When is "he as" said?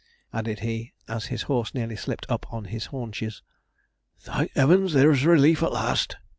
0.61-1.25